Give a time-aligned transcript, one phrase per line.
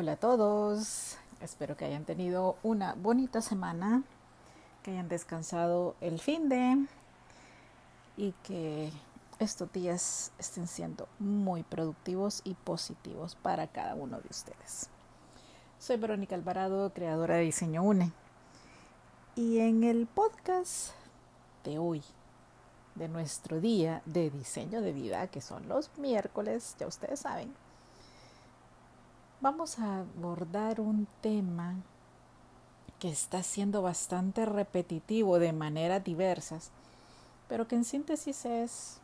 [0.00, 4.02] Hola a todos, espero que hayan tenido una bonita semana,
[4.82, 6.86] que hayan descansado el fin de
[8.16, 8.90] y que
[9.40, 14.88] estos días estén siendo muy productivos y positivos para cada uno de ustedes.
[15.78, 18.10] Soy Verónica Alvarado, creadora de Diseño UNE.
[19.36, 20.92] Y en el podcast
[21.62, 22.02] de hoy,
[22.94, 27.54] de nuestro día de diseño de vida, que son los miércoles, ya ustedes saben,
[29.40, 31.76] vamos a abordar un tema
[32.98, 36.70] que está siendo bastante repetitivo de maneras diversas,
[37.48, 39.00] pero que en síntesis es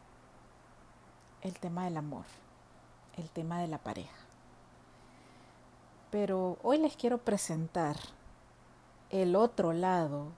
[1.40, 2.24] el tema del amor,
[3.16, 4.14] el tema de la pareja.
[6.10, 7.96] Pero hoy les quiero presentar
[9.10, 10.28] el otro lado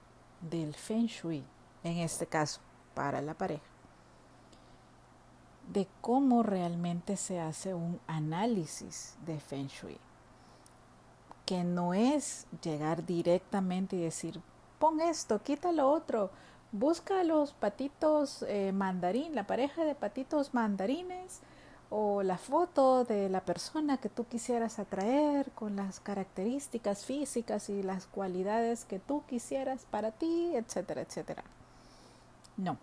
[0.49, 1.43] del feng shui,
[1.83, 2.61] en este caso,
[2.93, 3.63] para la pareja,
[5.71, 9.97] de cómo realmente se hace un análisis de feng shui,
[11.45, 14.41] que no es llegar directamente y decir,
[14.79, 16.31] pon esto, quita lo otro,
[16.71, 21.41] busca los patitos eh, mandarín, la pareja de patitos mandarines,
[21.91, 27.81] o la foto de la persona que tú quisieras atraer con las características físicas y
[27.81, 31.43] las cualidades que tú quisieras para ti, etcétera, etcétera.
[32.57, 32.77] No.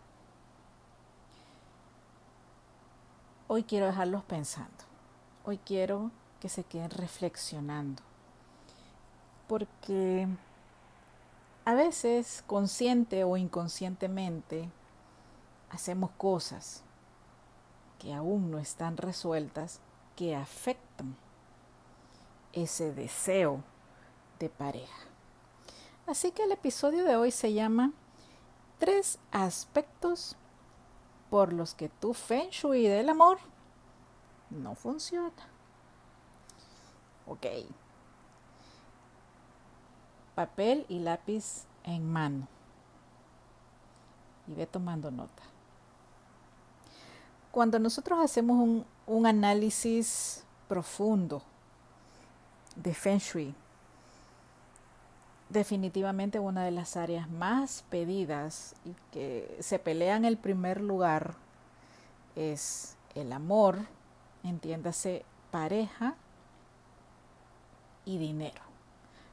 [3.48, 4.84] Hoy quiero dejarlos pensando.
[5.44, 8.02] Hoy quiero que se queden reflexionando.
[9.46, 10.26] Porque
[11.64, 14.68] a veces, consciente o inconscientemente,
[15.70, 16.82] hacemos cosas
[18.00, 19.78] que aún no están resueltas
[20.16, 21.16] que afectan
[22.52, 23.62] ese deseo
[24.40, 25.06] de pareja.
[26.08, 27.92] Así que el episodio de hoy se llama
[28.78, 30.36] Tres aspectos
[31.30, 33.38] por los que tu feng shui del amor
[34.50, 35.32] no funciona.
[37.26, 37.46] Ok.
[40.34, 42.46] Papel y lápiz en mano.
[44.46, 45.42] Y ve tomando nota
[47.56, 51.42] cuando nosotros hacemos un, un análisis profundo
[52.74, 53.54] de Feng Shui,
[55.48, 61.34] definitivamente una de las áreas más pedidas y que se pelea en el primer lugar
[62.34, 63.78] es el amor,
[64.42, 66.14] entiéndase pareja
[68.04, 68.62] y dinero,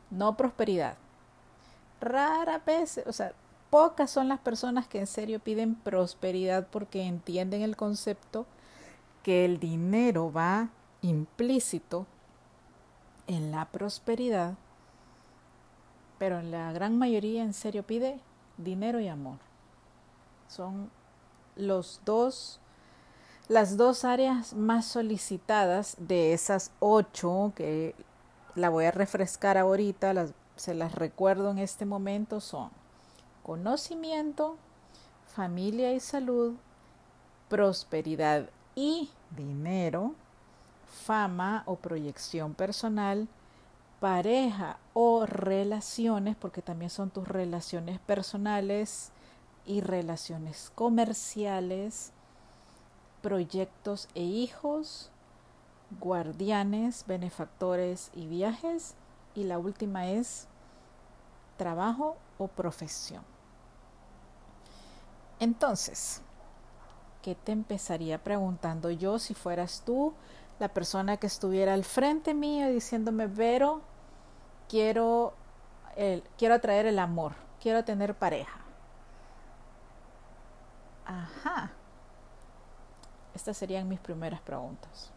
[0.09, 0.97] no prosperidad.
[2.00, 3.34] Rara vez, o sea,
[3.73, 8.46] Pocas son las personas que en serio piden prosperidad porque entienden el concepto
[9.23, 10.69] que el dinero va
[11.02, 12.06] implícito
[13.25, 14.53] en la prosperidad,
[16.23, 18.17] pero la gran mayoría en serio pide
[18.56, 19.39] dinero y amor.
[20.47, 20.89] Son
[21.57, 22.61] los dos
[23.50, 27.94] las dos áreas más solicitadas de esas ocho que
[28.56, 30.13] la voy a refrescar ahorita,
[30.56, 32.69] se las recuerdo en este momento, son
[33.44, 34.55] conocimiento,
[35.35, 36.53] familia y salud,
[37.50, 40.16] prosperidad y dinero,
[40.88, 43.28] fama o proyección personal,
[44.03, 49.14] pareja o relaciones, porque también son tus relaciones personales
[49.66, 52.12] y relaciones comerciales,
[53.22, 55.09] proyectos e hijos,
[56.02, 58.96] guardianes, benefactores y viajes.
[59.36, 60.50] Y la última es
[61.56, 63.24] trabajo o profesión.
[65.40, 66.22] Entonces,
[67.22, 70.14] ¿qué te empezaría preguntando yo si fueras tú
[70.59, 73.92] la persona que estuviera al frente mío diciéndome, Vero,
[74.73, 75.35] quiero,
[76.35, 78.59] quiero atraer el amor, quiero tener pareja?
[81.05, 81.70] Ajá.
[83.35, 85.11] Estas serían mis primeras preguntas.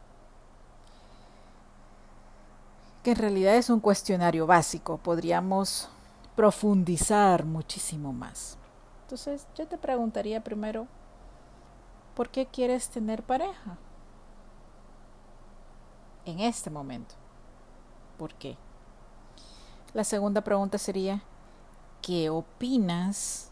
[3.02, 4.98] Que en realidad es un cuestionario básico.
[4.98, 5.88] Podríamos
[6.34, 8.58] profundizar muchísimo más.
[9.04, 10.86] Entonces yo te preguntaría primero,
[12.14, 13.78] ¿por qué quieres tener pareja?
[16.26, 17.14] En este momento.
[18.18, 18.58] ¿Por qué?
[19.96, 21.22] La segunda pregunta sería,
[22.02, 23.50] ¿qué opinas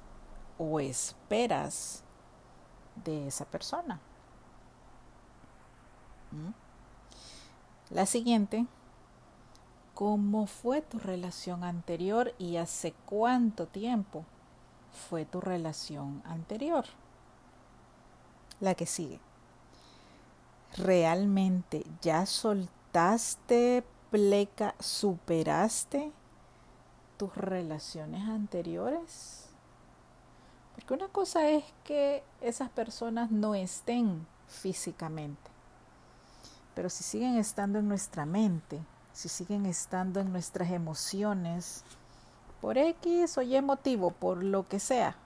[0.58, 2.02] o esperas
[3.02, 3.98] de esa persona?
[6.32, 7.94] ¿Mm?
[7.94, 8.66] La siguiente,
[9.94, 14.26] ¿cómo fue tu relación anterior y hace cuánto tiempo?
[15.08, 16.84] fue tu relación anterior.
[18.60, 19.18] La que sigue.
[20.76, 26.12] ¿Realmente ya soltaste, pleca, superaste
[27.16, 29.46] tus relaciones anteriores?
[30.74, 35.50] Porque una cosa es que esas personas no estén físicamente,
[36.74, 38.80] pero si siguen estando en nuestra mente
[39.14, 41.84] si siguen estando en nuestras emociones,
[42.60, 45.16] por X o Y motivo, por lo que sea,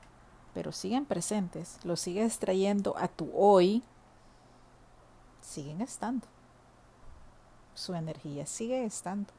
[0.52, 3.82] pero siguen presentes, lo sigues trayendo a tu hoy,
[5.40, 6.26] siguen estando.
[7.74, 9.32] Su energía sigue estando.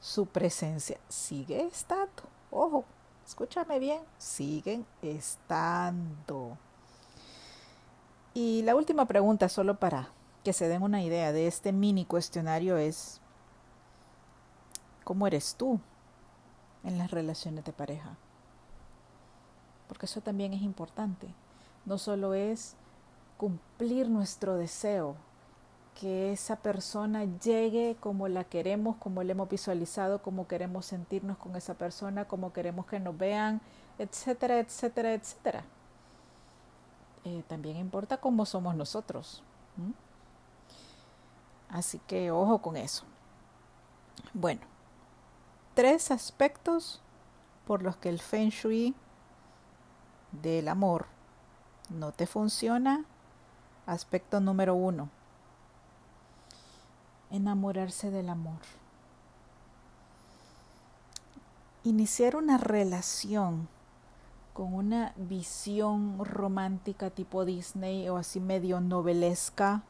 [0.00, 2.22] Su presencia sigue estando.
[2.50, 2.84] Ojo,
[3.26, 6.56] escúchame bien, siguen estando.
[8.32, 10.08] Y la última pregunta, solo para
[10.42, 13.20] que se den una idea de este mini cuestionario, es,
[15.04, 15.80] ¿cómo eres tú
[16.82, 18.16] en las relaciones de pareja?
[19.86, 21.34] Porque eso también es importante.
[21.84, 22.74] No solo es
[23.36, 25.16] cumplir nuestro deseo,
[25.94, 31.56] que esa persona llegue como la queremos, como la hemos visualizado, como queremos sentirnos con
[31.56, 33.60] esa persona, como queremos que nos vean,
[33.98, 35.64] etcétera, etcétera, etcétera.
[37.24, 39.42] Eh, también importa cómo somos nosotros.
[41.68, 43.04] Así que ojo con eso.
[44.32, 44.62] Bueno,
[45.74, 47.00] tres aspectos
[47.66, 48.94] por los que el feng shui
[50.32, 51.06] del amor
[51.88, 53.04] no te funciona.
[53.86, 55.08] Aspecto número uno,
[57.30, 58.60] enamorarse del amor.
[61.84, 63.68] Iniciar una relación
[64.52, 69.82] con una visión romántica tipo Disney o así medio novelesca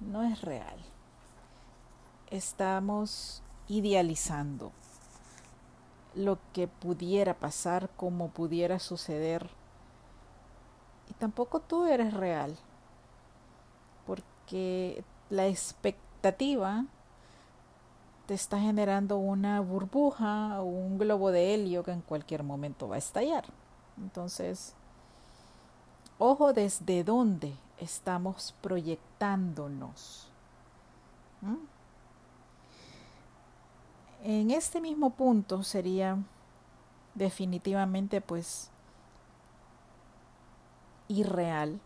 [0.00, 0.78] no es real.
[2.30, 4.72] Estamos idealizando
[6.14, 9.50] lo que pudiera pasar, como pudiera suceder.
[11.08, 12.56] Y tampoco tú eres real,
[14.06, 16.84] porque la expectativa
[18.26, 22.96] te está generando una burbuja o un globo de helio que en cualquier momento va
[22.96, 23.44] a estallar.
[23.98, 24.74] Entonces,
[26.18, 30.28] ojo desde dónde estamos proyectándonos.
[34.22, 36.16] En este mismo punto sería
[37.14, 38.70] definitivamente pues
[41.08, 41.78] irreal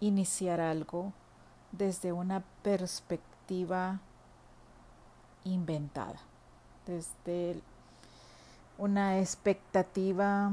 [0.00, 1.12] iniciar algo
[1.72, 4.00] desde una perspectiva
[5.44, 6.20] inventada,
[6.86, 7.60] desde
[8.78, 10.52] una expectativa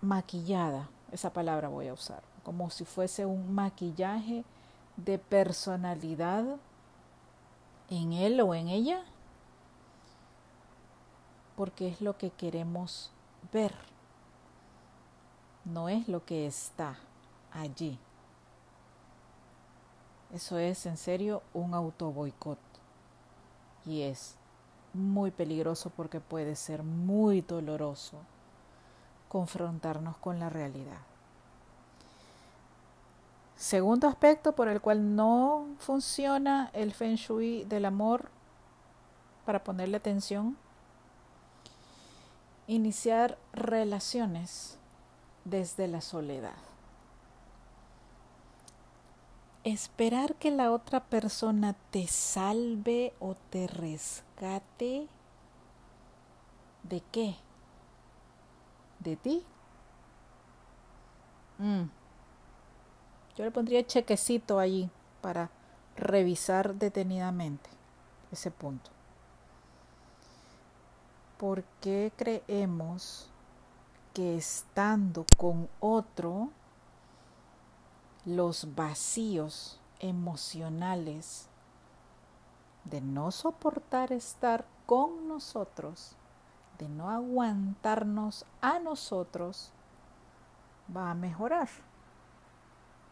[0.00, 4.44] maquillada, esa palabra voy a usar, como si fuese un maquillaje
[4.96, 6.44] de personalidad
[7.88, 9.02] en él o en ella,
[11.56, 13.10] porque es lo que queremos
[13.52, 13.74] ver,
[15.64, 16.96] no es lo que está
[17.52, 17.98] allí.
[20.34, 22.58] Eso es en serio un auto boicot.
[23.84, 24.36] Y es
[24.92, 28.16] muy peligroso porque puede ser muy doloroso
[29.28, 30.98] confrontarnos con la realidad.
[33.56, 38.30] Segundo aspecto por el cual no funciona el feng shui del amor
[39.44, 40.56] para ponerle atención,
[42.66, 44.78] iniciar relaciones
[45.44, 46.69] desde la soledad
[49.64, 55.06] esperar que la otra persona te salve o te rescate.
[56.82, 57.36] ¿De qué?
[59.00, 59.44] ¿De ti?
[61.58, 61.84] Mm.
[63.36, 64.90] Yo le pondría chequecito allí
[65.20, 65.50] para
[65.96, 67.68] revisar detenidamente
[68.32, 68.90] ese punto.
[71.38, 73.30] ¿Por qué creemos
[74.14, 76.50] que estando con otro
[78.36, 81.48] los vacíos emocionales
[82.84, 86.16] de no soportar estar con nosotros,
[86.78, 89.72] de no aguantarnos a nosotros,
[90.96, 91.68] va a mejorar.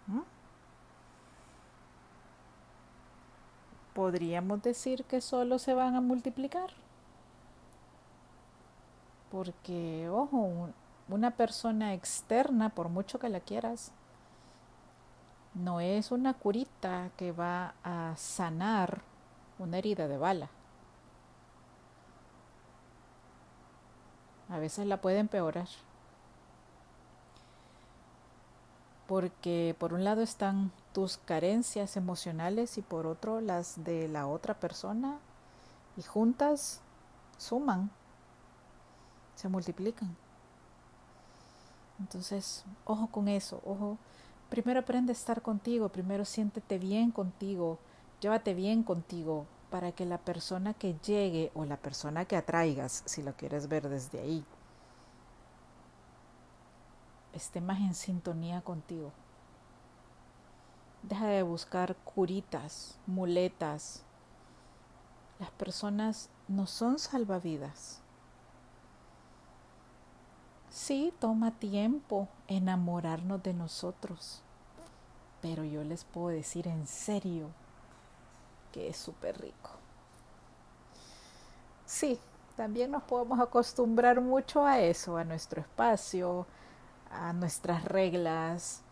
[0.06, 0.20] ¿Mm?
[3.94, 6.70] Podríamos decir que solo se van a multiplicar.
[9.30, 10.70] Porque, ojo,
[11.08, 13.92] una persona externa, por mucho que la quieras,
[15.58, 19.02] no es una curita que va a sanar
[19.58, 20.48] una herida de bala.
[24.48, 25.68] A veces la puede empeorar.
[29.06, 34.54] Porque por un lado están tus carencias emocionales y por otro las de la otra
[34.54, 35.18] persona
[35.96, 36.80] y juntas
[37.38, 37.90] suman,
[39.34, 40.14] se multiplican.
[41.98, 43.98] Entonces, ojo con eso, ojo
[44.48, 47.78] Primero aprende a estar contigo, primero siéntete bien contigo,
[48.20, 53.22] llévate bien contigo para que la persona que llegue o la persona que atraigas, si
[53.22, 54.44] lo quieres ver desde ahí,
[57.34, 59.12] esté más en sintonía contigo.
[61.02, 64.02] Deja de buscar curitas, muletas.
[65.38, 68.00] Las personas no son salvavidas.
[70.70, 74.42] Sí, toma tiempo enamorarnos de nosotros,
[75.42, 77.48] pero yo les puedo decir en serio
[78.72, 79.70] que es súper rico.
[81.86, 82.18] Sí,
[82.56, 86.46] también nos podemos acostumbrar mucho a eso, a nuestro espacio,
[87.10, 88.82] a nuestras reglas,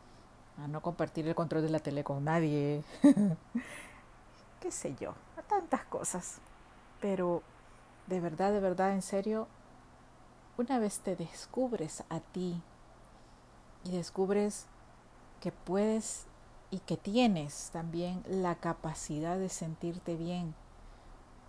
[0.59, 2.85] a no compartir el control de la tele con nadie,
[4.61, 6.39] qué sé yo, a tantas cosas.
[7.01, 7.43] Pero
[8.07, 9.49] de verdad, de verdad, en serio,
[10.59, 12.63] una vez te descubres a ti
[13.85, 14.67] y descubres
[15.41, 16.27] que puedes
[16.71, 20.55] y que tienes también la capacidad de sentirte bien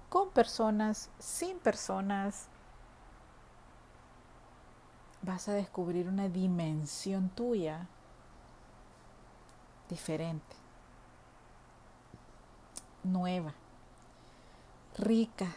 [0.09, 2.47] con personas, sin personas,
[5.21, 7.87] vas a descubrir una dimensión tuya
[9.89, 10.55] diferente,
[13.03, 13.53] nueva,
[14.97, 15.47] rica,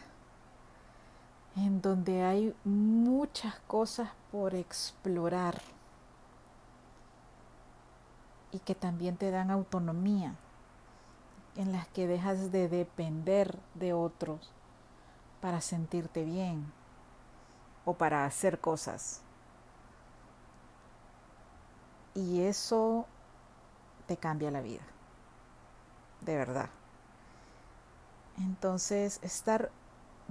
[1.61, 5.61] en donde hay muchas cosas por explorar
[8.51, 10.35] y que también te dan autonomía,
[11.55, 14.51] en las que dejas de depender de otros
[15.39, 16.71] para sentirte bien
[17.85, 19.21] o para hacer cosas.
[22.15, 23.05] Y eso
[24.07, 24.83] te cambia la vida,
[26.21, 26.69] de verdad.
[28.37, 29.71] Entonces, estar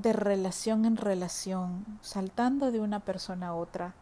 [0.01, 3.95] de relación en relación, saltando de una persona a otra,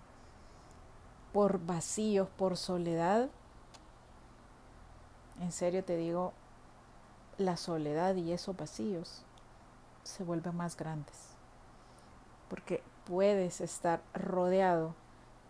[1.33, 3.29] por vacíos, por soledad,
[5.41, 6.33] en serio te digo,
[7.37, 9.23] la soledad y esos vacíos
[10.03, 11.17] se vuelven más grandes.
[12.49, 14.95] Porque puedes estar rodeado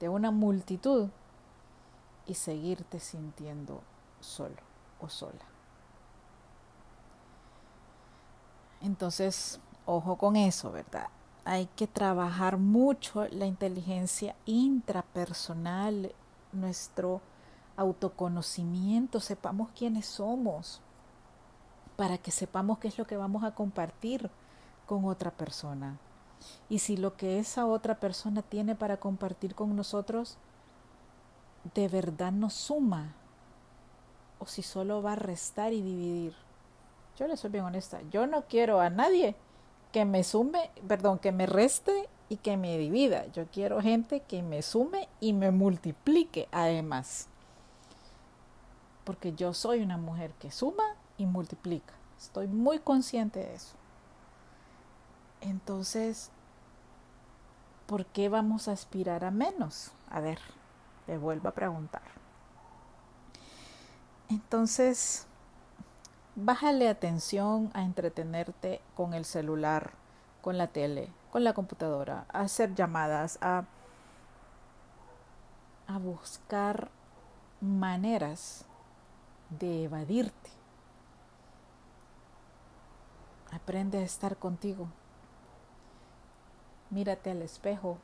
[0.01, 1.09] de una multitud
[2.27, 3.81] y seguirte sintiendo
[4.21, 4.57] solo
[5.01, 5.45] o sola.
[8.81, 11.09] Entonces, ojo con eso, ¿verdad?
[11.47, 16.13] Hay que trabajar mucho la inteligencia intrapersonal,
[16.53, 17.23] nuestro
[17.77, 20.83] autoconocimiento, sepamos quiénes somos,
[21.97, 24.31] para que sepamos qué es lo que vamos a compartir
[24.87, 25.99] con otra persona.
[26.69, 30.37] Y si lo que esa otra persona tiene para compartir con nosotros
[31.75, 33.15] de verdad nos suma
[34.39, 36.35] o si solo va a restar y dividir.
[37.17, 39.35] Yo le soy bien honesta, yo no quiero a nadie
[39.93, 43.27] que me sume, perdón, que me reste y que me divida.
[43.33, 47.29] Yo quiero gente que me sume y me multiplique además.
[49.05, 50.85] Porque yo soy una mujer que suma
[51.17, 51.95] y multiplica.
[52.19, 53.75] Estoy muy consciente de eso.
[55.41, 56.31] Entonces,
[57.87, 59.93] ¿por qué vamos a aspirar a menos?
[60.11, 60.39] A ver,
[61.07, 62.03] le vuelvo a preguntar.
[64.29, 65.28] Entonces,
[66.41, 69.91] bájale atención a entretenerte con el celular,
[70.41, 73.65] con la tele, con la computadora, a hacer llamadas, a,
[75.89, 76.91] a buscar
[77.61, 78.65] maneras
[79.51, 80.51] de evadirte.
[83.51, 84.87] Aprende a estar contigo.
[86.91, 87.99] Mírate al espejo.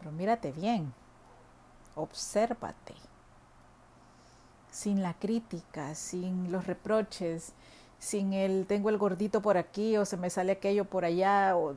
[0.00, 0.92] Pero mírate bien.
[1.94, 2.94] Obsérvate
[4.74, 7.52] sin la crítica, sin los reproches,
[8.00, 11.76] sin el tengo el gordito por aquí o se me sale aquello por allá o,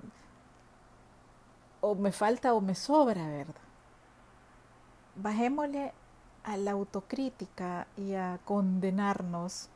[1.81, 3.53] o me falta o me sobra, ¿verdad?
[5.15, 5.93] Bajémosle
[6.43, 9.69] a la autocrítica y a condenarnos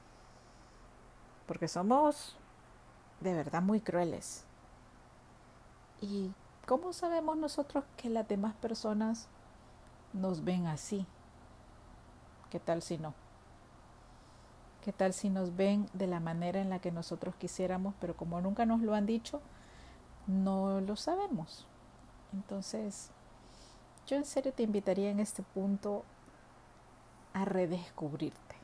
[1.46, 2.36] porque somos
[3.20, 4.46] de verdad muy crueles.
[6.02, 6.32] ¿Y
[6.66, 9.28] cómo sabemos nosotros que las demás personas
[10.12, 11.06] nos ven así?
[12.52, 13.14] ¿Qué tal si no?
[14.84, 18.42] ¿Qué tal si nos ven de la manera en la que nosotros quisiéramos, pero como
[18.42, 19.42] nunca nos lo han dicho,
[20.28, 21.66] no lo sabemos?
[22.34, 23.10] Entonces,
[24.06, 26.04] yo en serio te invitaría en este punto
[27.34, 28.56] a redescubrirte.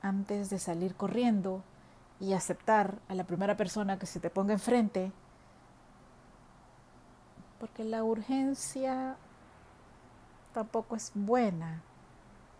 [0.00, 1.62] Antes de salir corriendo
[2.20, 5.12] y aceptar a la primera persona que se te ponga enfrente,
[7.60, 9.16] porque la urgencia
[10.54, 11.82] tampoco es buena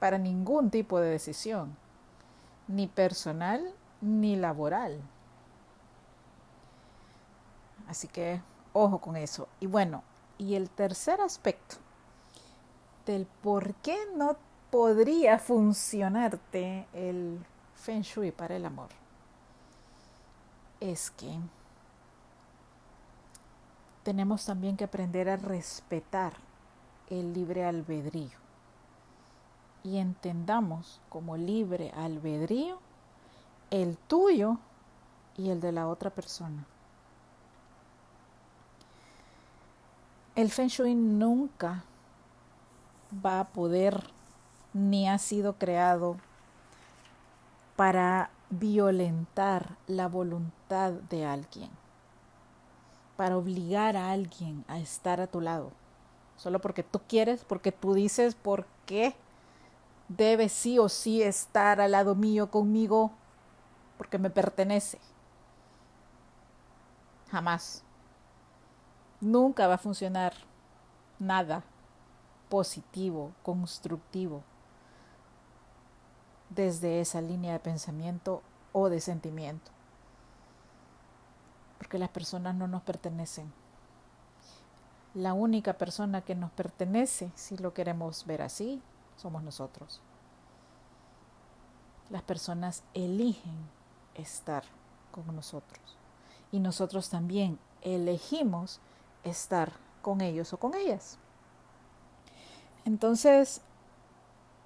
[0.04, 1.74] para ningún tipo de decisión,
[2.68, 5.00] ni personal ni laboral.
[7.88, 8.42] Así que
[8.74, 9.48] ojo con eso.
[9.60, 10.02] Y bueno,
[10.36, 11.76] y el tercer aspecto
[13.06, 14.36] del por qué no
[14.70, 17.42] podría funcionarte el
[17.74, 18.90] feng shui para el amor
[20.80, 21.34] es que
[24.02, 26.34] tenemos también que aprender a respetar
[27.08, 28.43] el libre albedrío
[29.84, 32.78] y entendamos como libre albedrío
[33.70, 34.58] el tuyo
[35.36, 36.64] y el de la otra persona.
[40.34, 41.84] El Feng Shui nunca
[43.24, 44.02] va a poder
[44.72, 46.16] ni ha sido creado
[47.76, 51.70] para violentar la voluntad de alguien,
[53.16, 55.70] para obligar a alguien a estar a tu lado,
[56.36, 59.14] solo porque tú quieres, porque tú dices por qué
[60.08, 63.12] debe sí o sí estar al lado mío conmigo,
[63.98, 64.98] porque me pertenece.
[67.30, 67.82] Jamás.
[69.20, 70.34] Nunca va a funcionar
[71.18, 71.64] nada
[72.48, 74.42] positivo, constructivo
[76.50, 78.42] desde esa línea de pensamiento
[78.72, 79.70] o de sentimiento.
[81.78, 83.52] Porque las personas no nos pertenecen.
[85.14, 88.82] La única persona que nos pertenece, si lo queremos ver así,
[89.16, 90.00] somos nosotros.
[92.10, 93.68] Las personas eligen
[94.14, 94.64] estar
[95.10, 95.96] con nosotros.
[96.52, 98.80] Y nosotros también elegimos
[99.24, 101.18] estar con ellos o con ellas.
[102.84, 103.62] Entonces,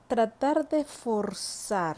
[0.09, 1.97] tratar de forzar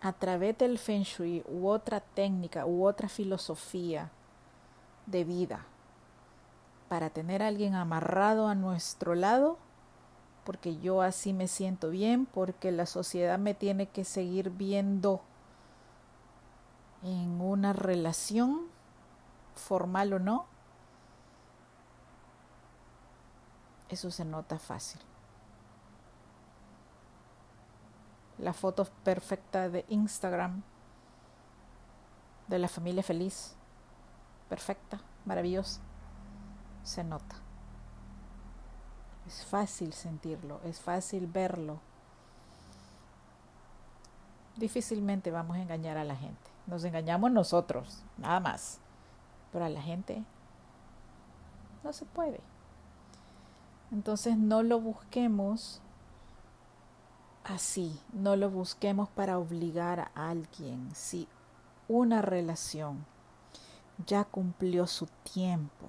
[0.00, 4.10] a través del feng shui u otra técnica u otra filosofía
[5.06, 5.64] de vida
[6.88, 9.56] para tener a alguien amarrado a nuestro lado,
[10.44, 15.22] porque yo así me siento bien, porque la sociedad me tiene que seguir viendo
[17.02, 18.66] en una relación,
[19.54, 20.46] formal o no,
[23.88, 25.00] eso se nota fácil.
[28.42, 30.62] la foto perfecta de Instagram
[32.48, 33.54] de la familia feliz,
[34.48, 35.80] perfecta, maravillosa,
[36.82, 37.41] se nota.
[39.32, 41.78] Es fácil sentirlo, es fácil verlo.
[44.56, 46.50] Difícilmente vamos a engañar a la gente.
[46.66, 48.78] Nos engañamos nosotros, nada más.
[49.50, 50.22] Pero a la gente
[51.82, 52.40] no se puede.
[53.90, 55.80] Entonces no lo busquemos
[57.42, 60.94] así, no lo busquemos para obligar a alguien.
[60.94, 61.26] Si
[61.88, 63.06] una relación
[64.06, 65.88] ya cumplió su tiempo,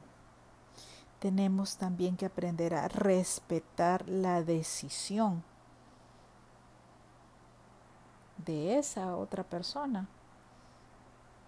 [1.23, 5.41] tenemos también que aprender a respetar la decisión
[8.45, 10.05] de esa otra persona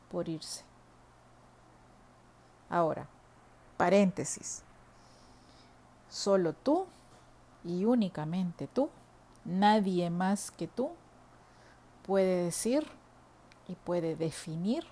[0.10, 0.64] por irse.
[2.70, 3.06] Ahora,
[3.76, 4.64] paréntesis,
[6.10, 6.86] solo tú
[7.66, 8.90] y únicamente tú
[9.46, 10.90] Nadie más que tú
[12.04, 12.88] puede decir
[13.68, 14.84] y puede definir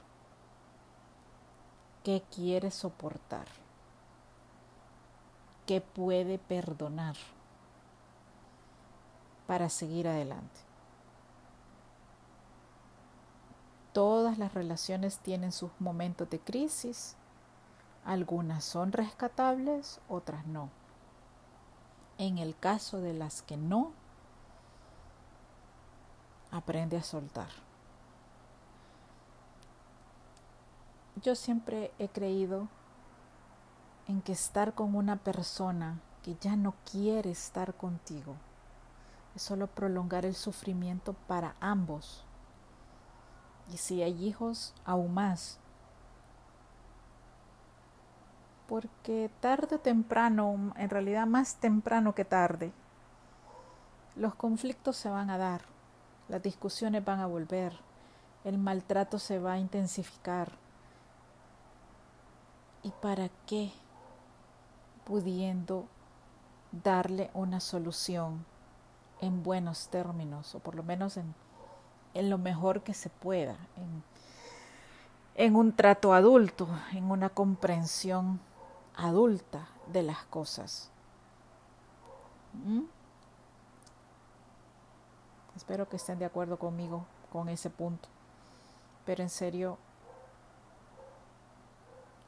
[2.04, 3.48] qué quiere soportar,
[5.66, 7.16] qué puede perdonar
[9.48, 10.60] para seguir adelante.
[13.94, 17.16] Todas las relaciones tienen sus momentos de crisis,
[18.06, 20.70] algunas son rescatables, otras no.
[22.18, 23.92] En el caso de las que no,
[26.52, 27.50] aprende a soltar.
[31.22, 32.68] Yo siempre he creído
[34.08, 38.36] en que estar con una persona que ya no quiere estar contigo
[39.36, 42.24] es solo prolongar el sufrimiento para ambos.
[43.72, 45.60] Y si hay hijos, aún más.
[48.68, 52.72] Porque tarde o temprano, en realidad más temprano que tarde,
[54.16, 55.62] los conflictos se van a dar.
[56.30, 57.78] Las discusiones van a volver,
[58.44, 60.52] el maltrato se va a intensificar.
[62.84, 63.72] ¿Y para qué?
[65.06, 65.86] Pudiendo
[66.72, 68.46] darle una solución
[69.22, 71.34] en buenos términos, o por lo menos en,
[72.14, 74.04] en lo mejor que se pueda, en,
[75.36, 78.40] en un trato adulto, en una comprensión
[78.96, 80.90] adulta de las cosas.
[82.66, 82.84] ¿Mm?
[85.56, 88.10] Espero que estén de acuerdo conmigo con ese punto.
[89.06, 89.78] Pero en serio,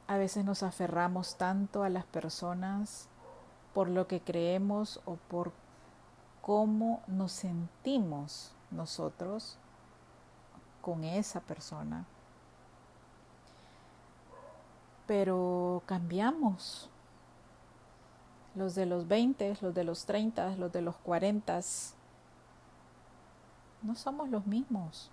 [0.08, 3.08] a veces nos aferramos tanto a las personas
[3.74, 5.52] por lo que creemos o por
[6.40, 9.58] cómo nos sentimos nosotros
[10.80, 12.04] con esa persona.
[15.06, 16.88] Pero cambiamos.
[18.54, 21.60] Los de los 20, los de los 30, los de los 40,
[23.82, 25.10] no somos los mismos.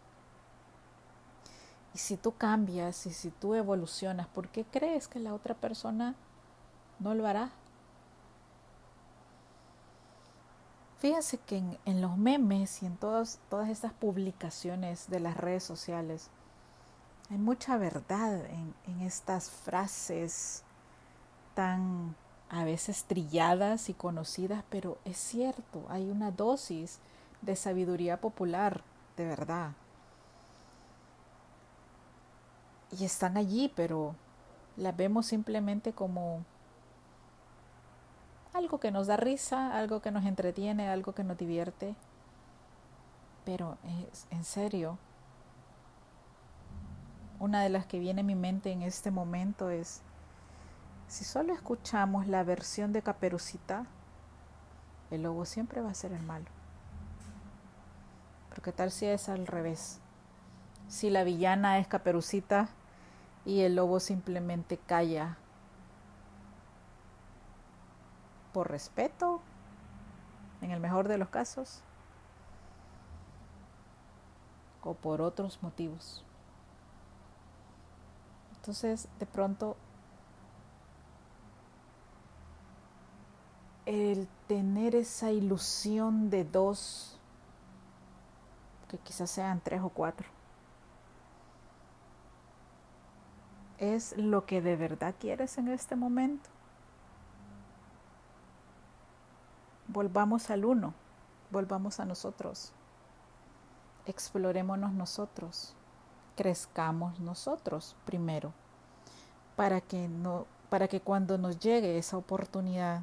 [1.93, 6.15] Y si tú cambias y si tú evolucionas, ¿por qué crees que la otra persona
[6.99, 7.51] no lo hará?
[10.97, 16.29] Fíjense que en, los memes y en todas, estas publicaciones de las redes sociales
[17.29, 20.63] hay mucha verdad en, en estas frases
[21.55, 22.15] tan
[22.49, 26.99] a veces trilladas y conocidas, pero es cierto, hay una dosis
[27.41, 28.83] de sabiduría popular,
[29.17, 29.71] de verdad.
[32.99, 34.15] Y están allí, pero
[34.77, 36.43] las vemos simplemente como
[38.53, 41.95] algo que nos da risa, algo que nos entretiene, algo que nos divierte.
[43.45, 43.77] Pero
[44.11, 44.97] es, en serio,
[47.39, 50.01] una de las que viene a mi mente en este momento es,
[51.07, 53.85] si solo escuchamos la versión de Caperucita,
[55.11, 56.45] el lobo siempre va a ser el malo.
[58.49, 59.99] Pero qué tal si es al revés?
[60.87, 62.69] Si la villana es Caperucita
[63.45, 65.37] y el lobo simplemente calla
[68.53, 69.41] por respeto,
[70.61, 71.81] en el mejor de los casos,
[74.83, 76.23] o por otros motivos.
[78.55, 79.75] Entonces, de pronto,
[83.85, 87.19] el tener esa ilusión de dos,
[88.87, 90.29] que quizás sean tres o cuatro,
[93.77, 96.49] es lo que de verdad quieres en este momento.
[99.93, 100.93] volvamos al uno,
[101.51, 102.73] volvamos a nosotros,
[104.05, 105.75] explorémonos nosotros,
[106.35, 108.53] crezcamos nosotros primero,
[109.55, 113.01] para que, no, para que cuando nos llegue esa oportunidad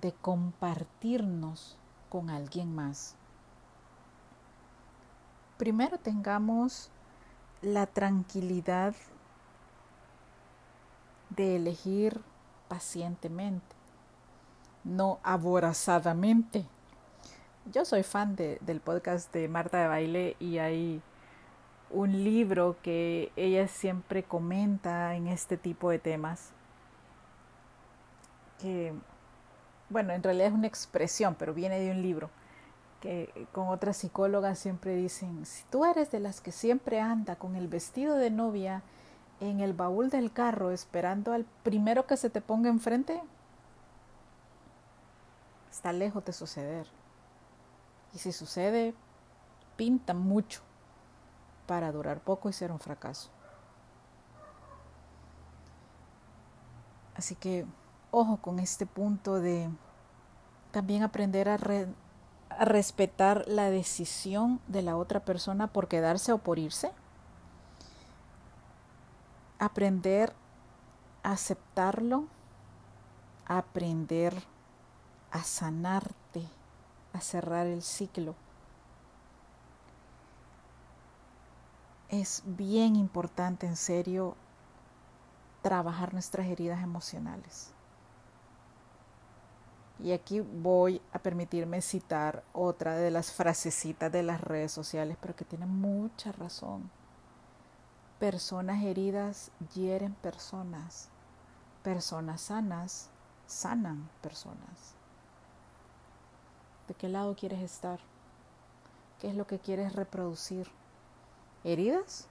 [0.00, 1.76] de compartirnos
[2.10, 3.14] con alguien más,
[5.56, 6.90] primero tengamos
[7.60, 8.96] la tranquilidad
[11.36, 12.20] de elegir
[12.68, 13.82] pacientemente
[14.84, 16.64] no aborazadamente.
[17.72, 21.00] Yo soy fan de, del podcast de Marta de Baile y hay
[21.90, 26.50] un libro que ella siempre comenta en este tipo de temas.
[28.60, 28.92] Que,
[29.88, 32.30] bueno, en realidad es una expresión, pero viene de un libro.
[33.00, 37.56] Que con otras psicólogas siempre dicen, si tú eres de las que siempre anda con
[37.56, 38.82] el vestido de novia
[39.42, 43.20] en el baúl del carro esperando al primero que se te ponga enfrente,
[45.70, 46.86] está lejos de suceder.
[48.14, 48.94] Y si sucede,
[49.76, 50.60] pinta mucho
[51.66, 53.30] para durar poco y ser un fracaso.
[57.16, 57.66] Así que
[58.12, 59.68] ojo con este punto de
[60.70, 66.60] también aprender a, a, respetar la decisión de la otra persona por quedarse o por
[66.60, 66.92] irse.
[69.62, 70.32] Aprender
[71.22, 72.26] a aceptarlo,
[73.46, 74.34] aprender
[75.30, 76.42] a sanarte,
[77.12, 78.34] a cerrar el ciclo.
[82.08, 84.34] Es bien importante, en serio,
[85.62, 87.72] trabajar nuestras heridas emocionales.
[90.00, 95.36] Y aquí voy a permitirme citar otra de las frasecitas de las redes sociales, pero
[95.36, 96.90] que tiene mucha razón.
[98.22, 101.08] Personas heridas hieren personas.
[101.82, 103.10] Personas sanas
[103.46, 104.94] sanan personas.
[106.86, 107.98] ¿De qué lado quieres estar?
[109.18, 110.70] ¿Qué es lo que quieres reproducir?
[111.64, 112.28] ¿Heridas?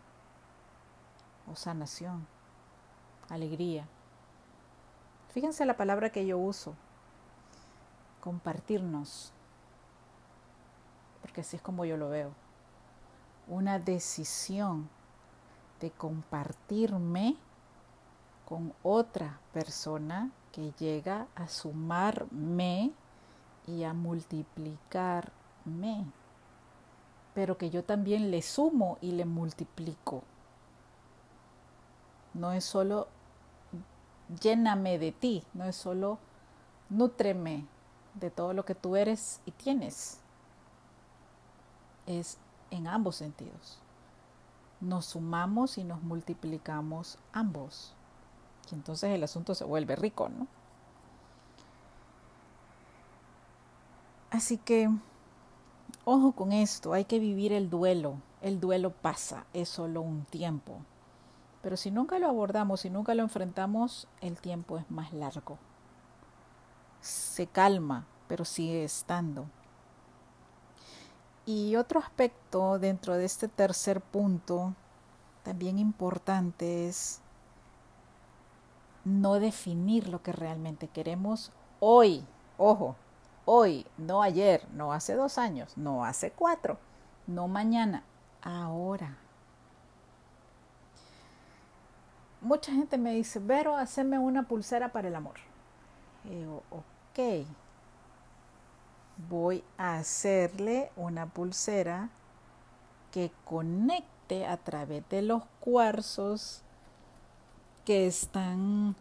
[1.51, 2.25] ¿O sanación?
[3.27, 3.85] ¿Alegría?
[5.33, 6.73] Fíjense la palabra que yo uso.
[8.21, 9.33] Compartirnos.
[11.21, 12.31] Porque así es como yo lo veo.
[13.49, 14.89] Una decisión
[15.81, 17.35] de compartirme
[18.47, 22.91] con otra persona que llega a sumarme
[23.67, 26.05] y a multiplicarme,
[27.33, 30.23] pero que yo también le sumo y le multiplico.
[32.33, 33.09] No es solo
[34.39, 36.17] lléname de ti, no es solo
[36.89, 37.65] nútreme
[38.15, 40.19] de todo lo que tú eres y tienes.
[42.05, 42.37] Es
[42.69, 43.79] en ambos sentidos.
[44.81, 47.93] Nos sumamos y nos multiplicamos ambos.
[48.71, 50.47] Y entonces el asunto se vuelve rico, ¿no?
[54.31, 54.89] Así que,
[56.05, 58.15] ojo con esto, hay que vivir el duelo.
[58.41, 60.79] El duelo pasa, es solo un tiempo.
[61.61, 65.59] Pero si nunca lo abordamos, si nunca lo enfrentamos, el tiempo es más largo.
[67.01, 69.45] Se calma, pero sigue estando.
[71.53, 74.73] Y otro aspecto dentro de este tercer punto,
[75.43, 77.19] también importante, es
[79.03, 82.23] no definir lo que realmente queremos hoy.
[82.57, 82.95] Ojo,
[83.43, 86.77] hoy, no ayer, no hace dos años, no hace cuatro,
[87.27, 88.05] no mañana,
[88.41, 89.17] ahora.
[92.39, 95.35] Mucha gente me dice, Vero, haceme una pulsera para el amor.
[96.23, 97.45] Y ok,
[99.29, 102.09] voy a hacerle una pulsera
[103.11, 106.61] que conecte a través de los cuarzos
[107.85, 108.95] que están,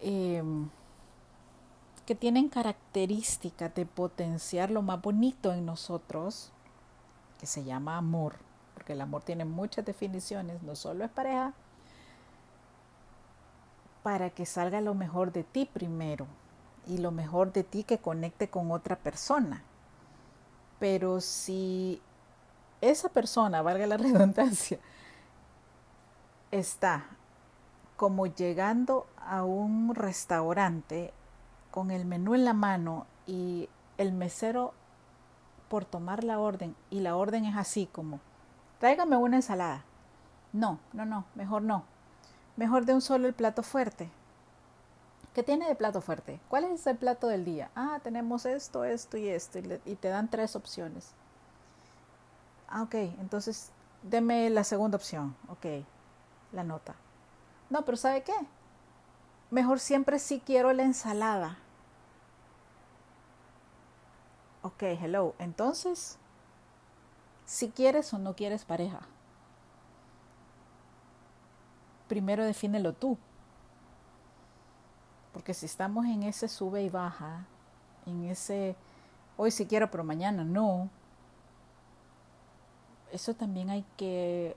[0.00, 0.68] em,
[2.06, 6.52] que tienen características de potenciar lo más bonito en nosotros,
[7.38, 8.36] que se llama amor,
[8.74, 11.54] porque el amor tiene muchas definiciones, no solo es pareja,
[14.02, 16.26] para que salga lo mejor de ti primero
[16.86, 19.62] y lo mejor de ti que conecte con otra persona.
[20.78, 22.00] Pero si
[22.80, 24.78] esa persona, valga la redundancia,
[26.50, 27.04] está
[27.96, 31.12] como llegando a un restaurante
[31.70, 34.72] con el menú en la mano y el mesero
[35.68, 38.20] por tomar la orden y la orden es así como,
[38.78, 39.84] tráigame una ensalada.
[40.52, 41.84] No, no, no, mejor no.
[42.56, 44.10] Mejor de un solo el plato fuerte.
[45.34, 46.40] ¿Qué tiene de plato fuerte?
[46.48, 47.70] ¿Cuál es el plato del día?
[47.76, 49.60] Ah, tenemos esto, esto y esto.
[49.84, 51.12] Y, te dan tres opciones.
[52.68, 52.94] Ah, ok.
[52.94, 53.70] Entonces,
[54.02, 55.36] deme la segunda opción.
[55.48, 55.84] Ok.
[56.52, 56.96] La nota.
[57.68, 58.34] No, pero ¿sabe qué?
[59.50, 61.58] Mejor siempre sí quiero la ensalada.
[64.62, 65.34] Ok, hello.
[65.38, 66.18] Entonces,
[67.46, 69.00] si quieres o no quieres pareja.
[72.08, 73.16] Primero defínelo tú.
[75.32, 77.46] Porque si estamos en ese sube y baja,
[78.06, 78.76] en ese
[79.36, 80.88] hoy sí quiero, pero mañana no,
[83.12, 84.56] eso también hay que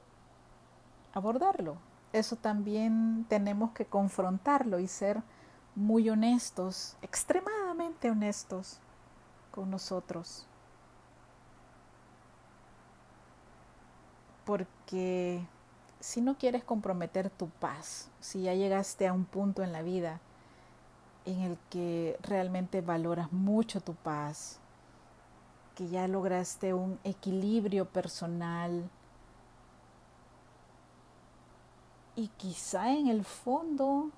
[1.13, 1.77] abordarlo
[2.13, 5.21] eso también tenemos que confrontarlo y ser
[5.75, 8.77] muy honestos, extremadamente honestos
[9.51, 10.45] con nosotros.
[14.45, 15.43] Porque
[15.99, 20.19] si no quieres comprometer tu paz, si ya llegaste a un punto en la vida
[21.25, 24.59] en el que realmente valoras mucho tu paz,
[25.75, 28.89] que ya lograste un equilibrio personal,
[32.15, 34.09] y quizá en el fondo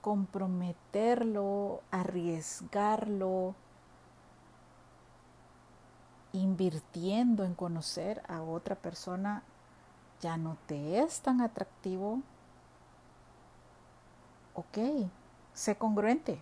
[0.00, 3.54] comprometerlo, arriesgarlo,
[6.32, 9.42] invirtiendo en conocer a otra persona
[10.20, 12.20] ya no te es tan atractivo,
[14.54, 14.78] ok,
[15.54, 16.38] sé congruente.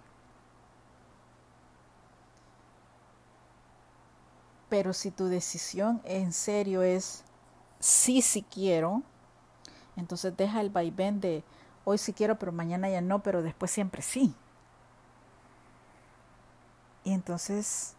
[4.69, 7.25] Pero si tu decisión en serio es
[7.81, 9.03] sí, sí quiero,
[9.97, 11.45] entonces deja el vaivén de
[11.85, 14.35] hoy sí quiero, pero mañana ya no, pero después siempre sí.
[17.05, 17.95] Y entonces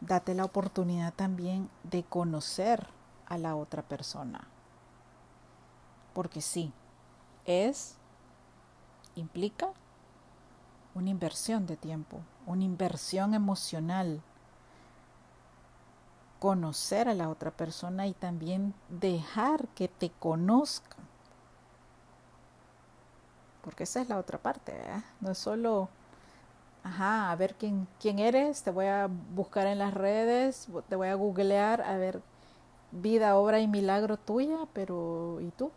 [0.00, 2.86] date la oportunidad también de conocer
[3.26, 4.46] a la otra persona.
[6.14, 6.72] Porque sí,
[7.44, 7.97] es,
[9.20, 9.68] implica
[10.94, 14.20] una inversión de tiempo, una inversión emocional,
[16.38, 20.96] conocer a la otra persona y también dejar que te conozca.
[23.62, 24.74] Porque esa es la otra parte,
[25.20, 25.88] No es solo,
[26.82, 31.08] ajá, a ver quién, quién eres, te voy a buscar en las redes, te voy
[31.08, 32.22] a googlear, a ver
[32.92, 35.70] vida, obra y milagro tuya, pero ¿y tú?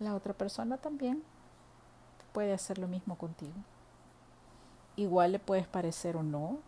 [0.00, 1.22] La otra persona también
[2.32, 3.54] puede hacer lo mismo contigo.
[4.96, 6.58] Igual le puedes parecer o no,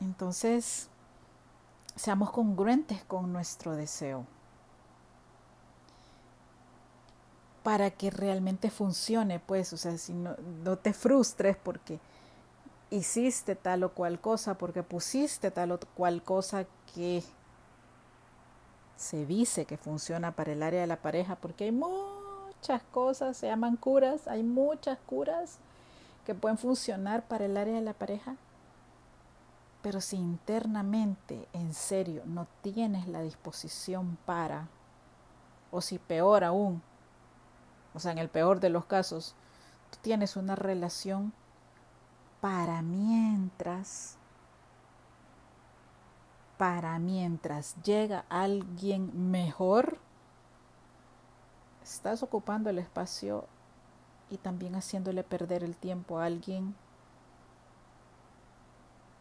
[0.00, 0.88] entonces,
[1.94, 4.24] seamos congruentes con nuestro deseo
[7.62, 12.00] para que realmente funcione, pues, o sea, si no, no te frustres porque
[12.88, 17.22] hiciste tal o cual cosa, porque pusiste tal o cual cosa que
[19.00, 23.46] se dice que funciona para el área de la pareja, porque hay muchas cosas, se
[23.46, 25.58] llaman curas, hay muchas curas
[26.26, 28.36] que pueden funcionar para el área de la pareja
[29.82, 34.68] pero si internamente, en serio, no tienes la disposición para,
[35.70, 36.82] o si peor aún,
[37.94, 39.34] o sea, en el peor de los casos,
[39.90, 41.32] tú tienes una relación
[42.40, 44.16] para mientras,
[46.60, 49.96] para mientras llega alguien mejor,
[51.82, 53.46] estás ocupando el espacio
[54.28, 56.74] y también haciéndole perder el tiempo a alguien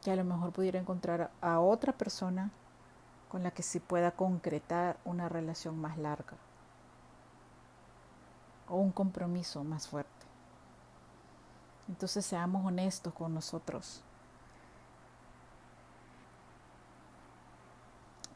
[0.04, 2.52] que a lo mejor pudiera encontrar a otra persona
[3.30, 6.36] con la que se pueda concretar una relación más larga
[8.68, 10.12] o un compromiso más fuerte.
[11.88, 14.04] Entonces seamos honestos con nosotros.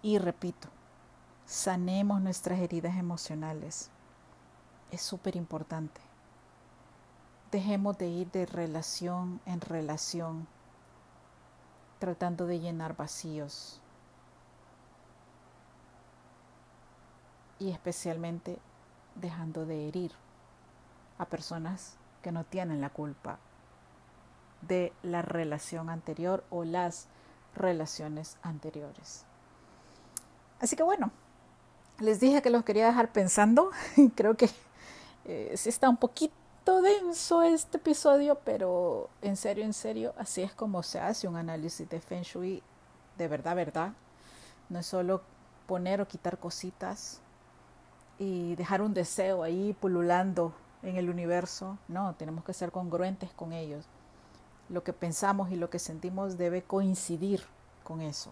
[0.03, 0.67] Y repito,
[1.45, 3.89] sanemos nuestras heridas emocionales.
[4.91, 6.01] Es súper importante.
[7.51, 10.45] Dejemos de ir de relación en relación
[11.99, 13.79] tratando de llenar vacíos.
[17.59, 18.59] Y especialmente
[19.15, 20.11] dejando de herir
[21.17, 23.39] a personas que no tienen la culpa
[24.67, 27.07] de la relación anterior o las
[27.55, 29.25] relaciones anteriores.
[30.63, 31.11] Así que bueno,
[31.99, 33.71] les dije que los quería dejar pensando.
[34.15, 34.49] Creo que
[35.25, 40.53] eh, sí está un poquito denso este episodio, pero en serio, en serio, así es
[40.53, 42.63] como se hace un análisis de Feng Shui
[43.17, 43.91] de verdad, verdad.
[44.69, 45.23] No es solo
[45.67, 47.19] poner o quitar cositas
[48.17, 51.77] y dejar un deseo ahí pululando en el universo.
[51.89, 53.85] No, tenemos que ser congruentes con ellos.
[54.69, 57.43] Lo que pensamos y lo que sentimos debe coincidir
[57.83, 58.31] con eso.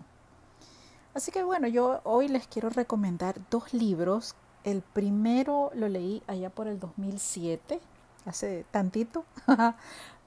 [1.13, 4.35] Así que bueno, yo hoy les quiero recomendar dos libros.
[4.63, 7.81] El primero lo leí allá por el 2007,
[8.25, 9.25] hace tantito,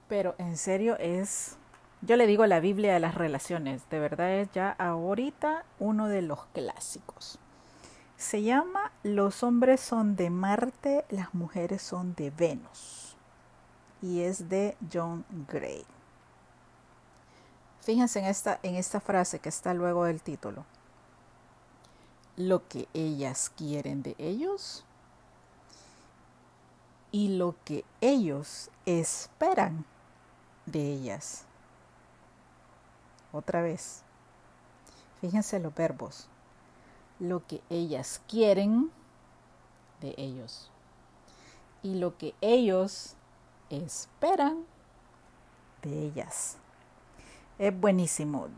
[0.09, 1.57] pero en serio es,
[2.03, 6.20] yo le digo la Biblia de las relaciones, de verdad es ya ahorita uno de
[6.20, 7.38] los clásicos.
[8.16, 13.16] Se llama Los hombres son de Marte, las mujeres son de Venus
[14.03, 15.85] y es de John Gray.
[17.81, 20.64] Fíjense en esta, en esta frase que está luego del título.
[22.37, 24.85] Lo que ellas quieren de ellos
[27.12, 29.85] y lo que ellos esperan
[30.66, 31.44] de ellas.
[33.33, 34.03] Otra vez,
[35.20, 36.29] fíjense los verbos.
[37.20, 38.90] Lo que ellas quieren
[40.01, 40.70] de ellos
[41.85, 43.14] y lo que ellos
[43.70, 44.64] esperan
[45.83, 46.57] de ellas.
[47.59, 48.49] Es buenísimo.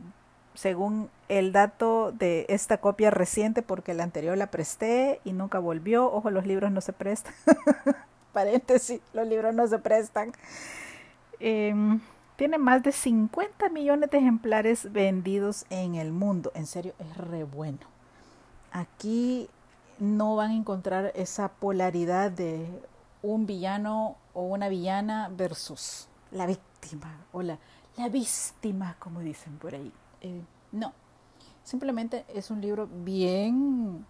[0.56, 6.10] Según el dato de esta copia reciente, porque la anterior la presté y nunca volvió.
[6.10, 7.34] Ojo, los libros no se prestan.
[8.32, 10.32] Paréntesis, los libros no se prestan.
[11.40, 12.00] Em,
[12.36, 16.52] tiene más de 50 millones de ejemplares vendidos en el mundo.
[16.54, 17.86] En serio, es re bueno.
[18.72, 19.48] Aquí
[19.98, 22.66] no van a encontrar esa polaridad de
[23.22, 27.58] un villano o una villana versus la víctima o la,
[27.96, 29.92] la víctima, como dicen por ahí.
[30.20, 30.92] Eh, no,
[31.62, 34.04] simplemente es un libro bien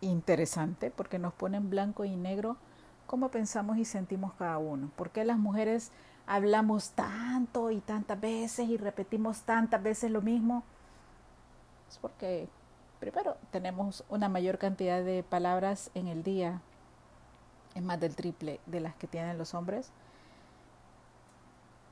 [0.00, 2.56] interesante porque nos pone en blanco y negro
[3.06, 4.90] cómo pensamos y sentimos cada uno.
[4.96, 5.90] ¿Por qué las mujeres
[6.26, 10.62] hablamos tanto y tantas veces y repetimos tantas veces lo mismo?
[11.88, 12.48] Es porque,
[13.00, 16.62] primero, tenemos una mayor cantidad de palabras en el día,
[17.74, 19.90] es más del triple de las que tienen los hombres.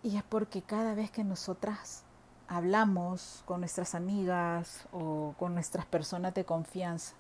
[0.04, 2.04] Y es porque cada vez que nosotras
[2.48, 7.14] hablamos con nuestras amigas o con nuestras personas de confianza,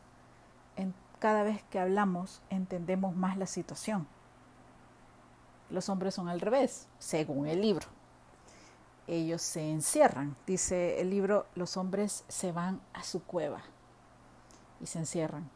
[0.76, 4.06] en, cada vez que hablamos entendemos más la situación.
[5.70, 7.86] Los hombres son al revés, según el libro.
[9.06, 10.36] Ellos se encierran.
[10.46, 13.62] Dice el libro, los hombres se van a su cueva
[14.80, 15.50] y se encierran.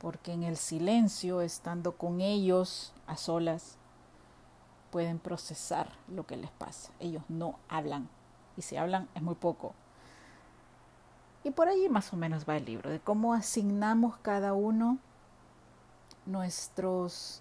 [0.00, 3.76] Porque en el silencio, estando con ellos a solas,
[4.90, 6.92] pueden procesar lo que les pasa.
[6.98, 8.08] Ellos no hablan.
[8.60, 9.72] Y si hablan es muy poco.
[11.44, 14.98] Y por allí más o menos va el libro, de cómo asignamos cada uno
[16.26, 17.40] nuestros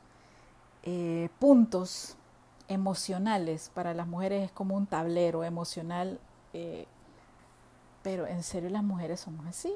[0.84, 2.16] eh, puntos
[2.70, 3.70] emocionales.
[3.74, 6.22] Para las mujeres es como un tablero emocional,
[6.54, 6.86] eh,
[8.02, 9.74] pero en serio las mujeres somos así.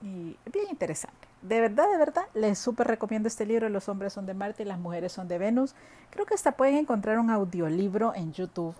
[0.00, 1.28] Y es bien interesante.
[1.42, 3.68] De verdad, de verdad, les súper recomiendo este libro.
[3.68, 5.74] Los hombres son de Marte y las mujeres son de Venus.
[6.08, 8.74] Creo que hasta pueden encontrar un audiolibro en YouTube,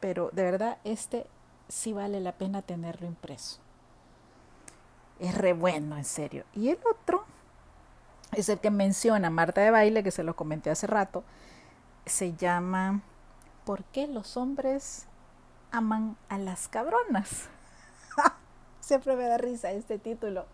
[0.00, 1.26] pero de verdad este
[1.68, 3.60] sí vale la pena tenerlo impreso.
[5.18, 6.44] Es re bueno, en serio.
[6.54, 7.24] Y el otro
[8.32, 11.24] es el que menciona Marta de Baile, que se lo comenté hace rato.
[12.06, 13.02] Se llama
[13.64, 15.06] ¿Por qué los hombres
[15.70, 17.48] aman a las cabronas?
[18.80, 20.46] Siempre me da risa este título.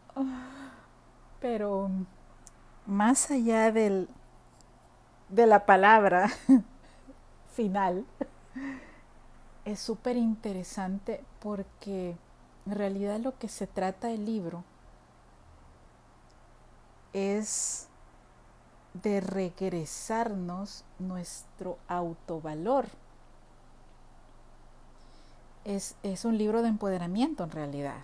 [1.41, 1.91] Pero
[2.87, 4.09] más allá del,
[5.29, 6.31] de la palabra
[7.55, 8.05] final,
[9.65, 12.17] es súper interesante porque
[12.67, 14.65] en realidad lo que se trata del libro
[17.13, 17.89] es
[18.95, 22.87] de regresarnos nuestro autovalor.
[25.65, 28.01] Es, es un libro de empoderamiento en realidad.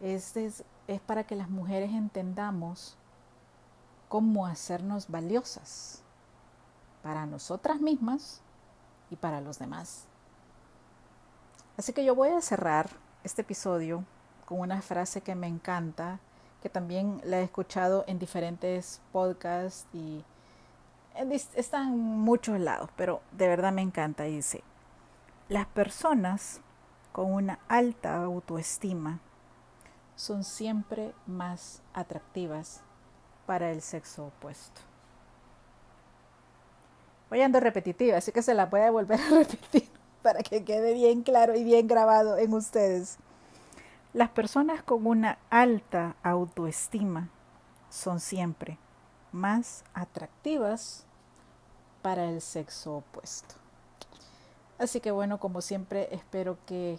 [0.00, 0.64] Es, es
[1.06, 2.96] para que las mujeres entendamos
[4.08, 6.02] cómo hacernos valiosas
[7.02, 8.40] para nosotras mismas
[9.10, 10.06] y para los demás.
[11.76, 12.88] Así que yo voy a cerrar
[13.24, 14.04] este episodio
[14.44, 16.20] con una frase que me encanta,
[16.62, 20.24] que también la he escuchado en diferentes podcasts y
[21.56, 24.22] está en muchos lados, pero de verdad me encanta.
[24.22, 24.62] Dice,
[25.48, 26.60] las personas
[27.12, 29.18] con una alta autoestima
[30.14, 32.82] son siempre más atractivas
[33.46, 34.80] para el sexo opuesto.
[37.30, 40.94] Voy ando repetitiva, así que se la voy a volver a repetir para que quede
[40.94, 43.18] bien claro y bien grabado en ustedes.
[44.14, 47.28] Las personas con una alta autoestima
[47.90, 48.78] son siempre
[49.32, 51.04] más atractivas
[52.00, 53.56] para el sexo opuesto.
[54.78, 56.98] Así que bueno, como siempre, espero que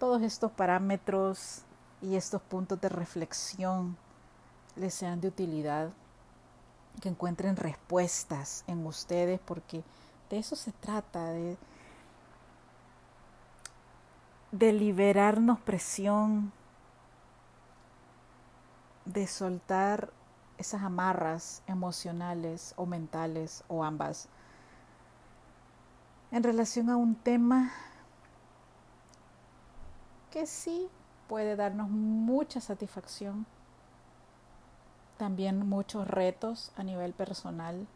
[0.00, 1.62] todos estos parámetros
[2.02, 3.96] y estos puntos de reflexión
[4.74, 5.90] les sean de utilidad,
[7.00, 9.84] que encuentren respuestas en ustedes, porque
[10.28, 11.56] de eso se trata, de,
[14.52, 16.52] de liberarnos presión,
[19.04, 20.10] de soltar
[20.56, 24.28] esas amarras emocionales o mentales o ambas
[26.30, 27.70] en relación a un tema
[30.30, 30.88] que sí
[31.26, 33.46] puede darnos mucha satisfacción,
[35.16, 37.86] también muchos retos a nivel personal,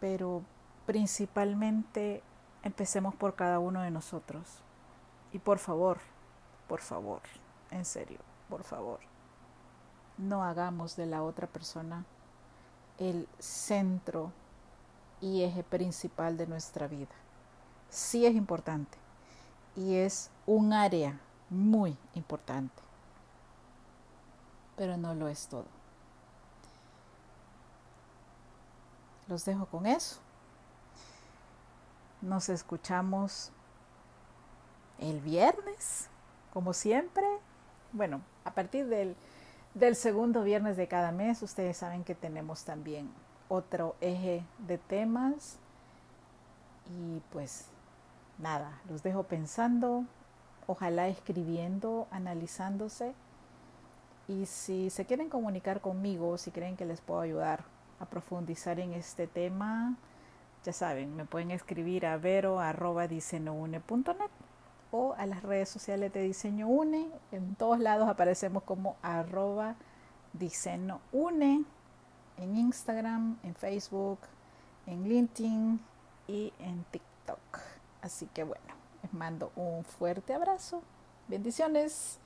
[0.00, 0.42] pero
[0.86, 2.22] principalmente
[2.62, 4.62] empecemos por cada uno de nosotros.
[5.32, 5.98] Y por favor,
[6.68, 7.20] por favor,
[7.70, 8.18] en serio,
[8.48, 9.00] por favor,
[10.16, 12.04] no hagamos de la otra persona
[12.98, 14.32] el centro
[15.20, 17.14] y eje principal de nuestra vida.
[17.90, 18.98] Sí es importante
[19.76, 21.18] y es un área
[21.50, 22.82] muy importante,
[24.76, 25.66] pero no lo es todo.
[29.28, 30.20] Los dejo con eso.
[32.20, 33.52] Nos escuchamos
[34.98, 36.08] el viernes,
[36.52, 37.24] como siempre.
[37.92, 39.16] Bueno, a partir del,
[39.74, 43.10] del segundo viernes de cada mes, ustedes saben que tenemos también
[43.48, 45.58] otro eje de temas.
[46.86, 47.66] Y pues
[48.38, 50.04] nada, los dejo pensando,
[50.66, 53.14] ojalá escribiendo, analizándose.
[54.26, 57.64] Y si se quieren comunicar conmigo, si creen que les puedo ayudar
[57.98, 59.96] a profundizar en este tema,
[60.64, 62.60] ya saben, me pueden escribir a vero
[64.90, 67.10] o a las redes sociales de Diseño Une.
[67.32, 69.76] En todos lados aparecemos como arroba
[70.32, 71.64] diseño une
[72.36, 74.20] en Instagram, en Facebook,
[74.86, 75.80] en LinkedIn
[76.28, 77.58] y en TikTok.
[78.02, 80.82] Así que bueno, les mando un fuerte abrazo,
[81.26, 82.18] bendiciones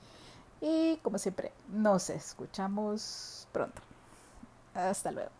[0.60, 3.82] y como siempre, nos escuchamos pronto.
[4.74, 5.30] Hasta luego.